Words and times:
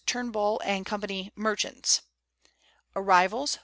Turnbull 0.07 0.59
and 0.65 0.83
Co., 0.83 0.99
merchants: 1.35 2.01
Arrivals. 2.95 3.59